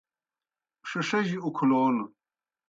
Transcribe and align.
ݜِݜجیْ 0.89 1.37
اُکھلون 1.45 1.95